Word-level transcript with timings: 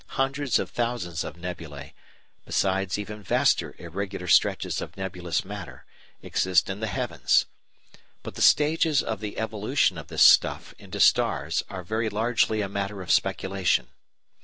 Hundreds 0.17 0.57
of 0.57 0.71
thousands 0.71 1.23
of 1.23 1.35
nebulæ, 1.35 1.93
besides 2.43 2.97
even 2.97 3.21
vaster 3.21 3.75
irregular 3.77 4.25
stretches 4.27 4.81
of 4.81 4.97
nebulous 4.97 5.45
matter, 5.45 5.85
exist 6.23 6.71
in 6.71 6.79
the 6.79 6.87
heavens. 6.87 7.45
But 8.23 8.33
the 8.33 8.41
stages 8.41 9.03
of 9.03 9.19
the 9.19 9.37
evolution 9.37 9.99
of 9.99 10.07
this 10.07 10.23
stuff 10.23 10.73
into 10.79 10.99
stars 10.99 11.61
are 11.69 11.83
very 11.83 12.09
largely 12.09 12.61
a 12.61 12.67
matter 12.67 13.03
of 13.03 13.11
speculation. 13.11 13.89